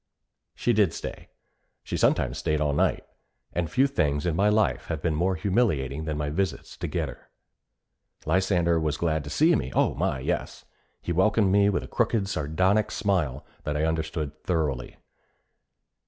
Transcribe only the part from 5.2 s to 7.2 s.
humiliating than my visits to get